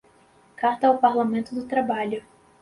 [0.55, 2.25] Carta ao Parlamento do Trabalho